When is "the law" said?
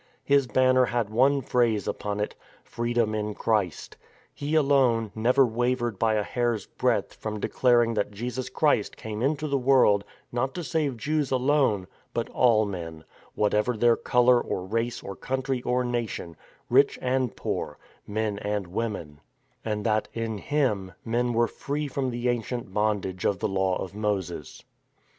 23.37-23.75